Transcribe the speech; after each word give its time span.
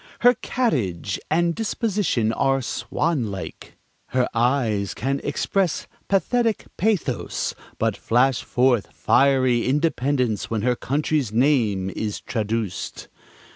"Her 0.21 0.33
carriage 0.33 1.19
and 1.29 1.53
disposition 1.53 2.33
are 2.33 2.59
swan 2.63 3.29
like."... 3.29 3.77
"Her 4.07 4.27
eyes 4.33 4.95
can 4.95 5.21
express 5.23 5.85
pathetic 6.07 6.65
pathos, 6.75 7.53
but 7.77 7.95
flash 7.95 8.41
forth 8.41 8.91
fiery 8.91 9.65
independence 9.67 10.49
when 10.49 10.63
her 10.63 10.75
country's 10.75 11.31
name 11.31 11.91
is 11.91 12.19
traduced." 12.19 13.09